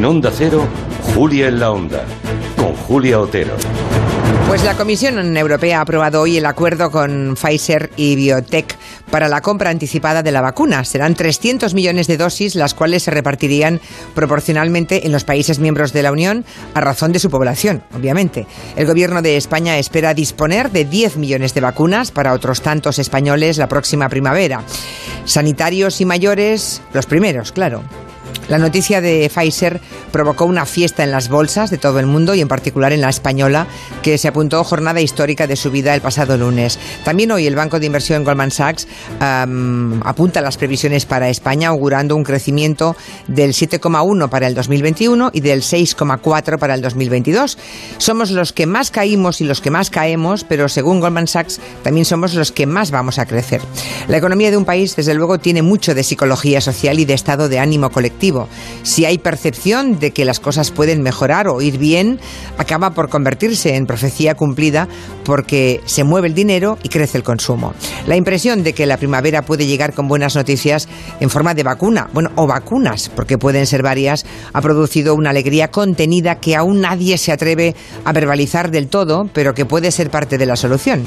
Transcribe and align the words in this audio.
En 0.00 0.06
Onda 0.06 0.32
Cero, 0.34 0.66
Julia 1.14 1.48
en 1.48 1.60
la 1.60 1.72
Onda, 1.72 2.06
con 2.56 2.74
Julia 2.74 3.20
Otero. 3.20 3.52
Pues 4.48 4.64
la 4.64 4.74
Comisión 4.74 5.36
Europea 5.36 5.76
ha 5.76 5.82
aprobado 5.82 6.22
hoy 6.22 6.38
el 6.38 6.46
acuerdo 6.46 6.90
con 6.90 7.36
Pfizer 7.36 7.90
y 7.96 8.16
Biotech 8.16 8.78
para 9.10 9.28
la 9.28 9.42
compra 9.42 9.68
anticipada 9.68 10.22
de 10.22 10.32
la 10.32 10.40
vacuna. 10.40 10.86
Serán 10.86 11.14
300 11.14 11.74
millones 11.74 12.06
de 12.06 12.16
dosis, 12.16 12.54
las 12.54 12.72
cuales 12.72 13.02
se 13.02 13.10
repartirían 13.10 13.78
proporcionalmente 14.14 15.04
en 15.04 15.12
los 15.12 15.24
países 15.24 15.58
miembros 15.58 15.92
de 15.92 16.02
la 16.02 16.12
Unión 16.12 16.46
a 16.72 16.80
razón 16.80 17.12
de 17.12 17.18
su 17.18 17.28
población, 17.28 17.82
obviamente. 17.94 18.46
El 18.76 18.86
Gobierno 18.86 19.20
de 19.20 19.36
España 19.36 19.76
espera 19.76 20.14
disponer 20.14 20.70
de 20.70 20.86
10 20.86 21.18
millones 21.18 21.52
de 21.52 21.60
vacunas 21.60 22.10
para 22.10 22.32
otros 22.32 22.62
tantos 22.62 22.98
españoles 22.98 23.58
la 23.58 23.68
próxima 23.68 24.08
primavera. 24.08 24.64
Sanitarios 25.26 26.00
y 26.00 26.06
mayores, 26.06 26.80
los 26.94 27.04
primeros, 27.04 27.52
claro. 27.52 27.82
La 28.50 28.58
noticia 28.58 29.00
de 29.00 29.30
Pfizer 29.32 29.80
provocó 30.10 30.44
una 30.44 30.66
fiesta 30.66 31.04
en 31.04 31.12
las 31.12 31.28
bolsas 31.28 31.70
de 31.70 31.78
todo 31.78 32.00
el 32.00 32.06
mundo 32.06 32.34
y 32.34 32.40
en 32.40 32.48
particular 32.48 32.92
en 32.92 33.00
la 33.00 33.08
española, 33.08 33.68
que 34.02 34.18
se 34.18 34.26
apuntó 34.26 34.64
jornada 34.64 35.00
histórica 35.00 35.46
de 35.46 35.54
su 35.54 35.70
vida 35.70 35.94
el 35.94 36.00
pasado 36.00 36.36
lunes. 36.36 36.76
También 37.04 37.30
hoy 37.30 37.46
el 37.46 37.54
banco 37.54 37.78
de 37.78 37.86
inversión 37.86 38.24
Goldman 38.24 38.50
Sachs 38.50 38.88
apunta 39.20 40.40
las 40.40 40.56
previsiones 40.56 41.06
para 41.06 41.28
España, 41.28 41.68
augurando 41.68 42.16
un 42.16 42.24
crecimiento 42.24 42.96
del 43.28 43.52
7,1 43.52 44.28
para 44.28 44.48
el 44.48 44.56
2021 44.56 45.30
y 45.32 45.40
del 45.40 45.62
6,4 45.62 46.58
para 46.58 46.74
el 46.74 46.82
2022. 46.82 47.56
Somos 47.98 48.32
los 48.32 48.52
que 48.52 48.66
más 48.66 48.90
caímos 48.90 49.40
y 49.40 49.44
los 49.44 49.60
que 49.60 49.70
más 49.70 49.90
caemos, 49.90 50.42
pero 50.42 50.68
según 50.68 50.98
Goldman 50.98 51.28
Sachs 51.28 51.60
también 51.84 52.04
somos 52.04 52.34
los 52.34 52.50
que 52.50 52.66
más 52.66 52.90
vamos 52.90 53.20
a 53.20 53.26
crecer. 53.26 53.60
La 54.08 54.16
economía 54.16 54.50
de 54.50 54.56
un 54.56 54.64
país, 54.64 54.96
desde 54.96 55.14
luego, 55.14 55.38
tiene 55.38 55.62
mucho 55.62 55.94
de 55.94 56.02
psicología 56.02 56.60
social 56.60 56.98
y 56.98 57.04
de 57.04 57.14
estado 57.14 57.48
de 57.48 57.60
ánimo 57.60 57.90
colectivo. 57.90 58.39
Si 58.82 59.04
hay 59.04 59.18
percepción 59.18 59.98
de 59.98 60.12
que 60.12 60.24
las 60.24 60.40
cosas 60.40 60.70
pueden 60.70 61.02
mejorar 61.02 61.48
o 61.48 61.60
ir 61.60 61.78
bien, 61.78 62.20
acaba 62.58 62.90
por 62.90 63.08
convertirse 63.08 63.76
en 63.76 63.86
profecía 63.86 64.34
cumplida 64.34 64.88
porque 65.24 65.80
se 65.84 66.04
mueve 66.04 66.28
el 66.28 66.34
dinero 66.34 66.78
y 66.82 66.88
crece 66.88 67.18
el 67.18 67.24
consumo. 67.24 67.74
La 68.06 68.16
impresión 68.16 68.62
de 68.62 68.72
que 68.72 68.86
la 68.86 68.96
primavera 68.96 69.42
puede 69.42 69.66
llegar 69.66 69.94
con 69.94 70.08
buenas 70.08 70.36
noticias 70.36 70.88
en 71.20 71.30
forma 71.30 71.54
de 71.54 71.62
vacuna, 71.62 72.08
bueno, 72.12 72.30
o 72.36 72.46
vacunas, 72.46 73.10
porque 73.14 73.38
pueden 73.38 73.66
ser 73.66 73.82
varias, 73.82 74.24
ha 74.52 74.60
producido 74.60 75.14
una 75.14 75.30
alegría 75.30 75.70
contenida 75.70 76.40
que 76.40 76.56
aún 76.56 76.80
nadie 76.80 77.18
se 77.18 77.32
atreve 77.32 77.74
a 78.04 78.12
verbalizar 78.12 78.70
del 78.70 78.88
todo, 78.88 79.28
pero 79.32 79.54
que 79.54 79.66
puede 79.66 79.90
ser 79.90 80.10
parte 80.10 80.38
de 80.38 80.46
la 80.46 80.56
solución. 80.56 81.04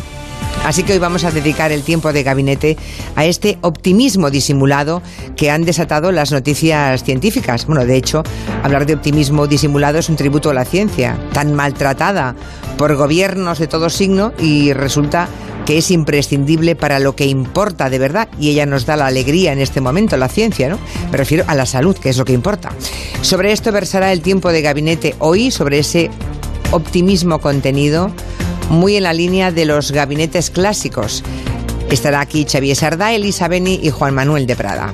Así 0.64 0.83
que 0.83 0.94
hoy 0.94 1.00
vamos 1.00 1.25
a 1.25 1.31
dedicar 1.31 1.72
el 1.72 1.83
tiempo 1.83 2.14
de 2.14 2.23
gabinete 2.23 2.78
a 3.16 3.25
este 3.25 3.58
optimismo 3.61 4.31
disimulado 4.31 5.02
que 5.36 5.52
han 5.52 5.66
desatado 5.66 6.11
las 6.11 6.31
noticias 6.31 7.03
científicas. 7.03 7.66
Bueno, 7.66 7.86
de 7.86 7.97
hecho, 7.97 8.23
hablar 8.64 8.86
de 8.86 8.94
optimismo 8.94 9.45
disimulado 9.47 10.00
es 10.00 10.08
un 10.08 10.16
tributo 10.16 10.52
a 10.52 10.53
la 10.53 10.64
ciencia, 10.64 11.17
tan 11.34 11.53
maltratada 11.53 12.36
por 12.78 12.95
gobiernos 12.95 13.59
de 13.59 13.67
todo 13.67 13.89
signo 13.89 14.31
y 14.39 14.72
resulta 14.72 15.28
que 15.66 15.78
es 15.78 15.91
imprescindible 15.91 16.75
para 16.75 17.00
lo 17.00 17.16
que 17.16 17.25
importa 17.25 17.89
de 17.89 18.00
verdad 18.00 18.28
y 18.39 18.50
ella 18.50 18.66
nos 18.66 18.86
da 18.86 18.95
la 18.95 19.08
alegría 19.08 19.53
en 19.53 19.59
este 19.59 19.81
momento, 19.81 20.17
la 20.17 20.30
ciencia, 20.30 20.69
¿no? 20.69 20.80
Me 21.11 21.17
refiero 21.17 21.44
a 21.47 21.56
la 21.56 21.66
salud, 21.66 21.97
que 21.97 22.09
es 22.09 22.17
lo 22.17 22.25
que 22.25 22.34
importa. 22.34 22.72
Sobre 23.22 23.52
esto 23.52 23.72
versará 23.72 24.11
el 24.11 24.22
tiempo 24.22 24.52
de 24.52 24.61
gabinete 24.61 25.16
hoy, 25.19 25.52
sobre 25.52 25.80
ese 25.80 26.09
optimismo 26.72 27.39
contenido 27.39 28.11
muy 28.69 28.95
en 28.95 29.03
la 29.03 29.14
línea 29.14 29.52
de 29.52 29.66
los 29.66 29.92
gabinetes 29.92 30.50
clásicos. 30.50 31.23
Estará 31.89 32.22
aquí 32.22 32.45
Xavier 32.50 32.75
Sardá, 32.75 33.14
Elisa 33.14 33.47
Beni 33.47 33.80
y 33.81 33.89
Juan 33.89 34.14
Manuel 34.14 34.47
de 34.47 34.56
Prada. 34.56 34.94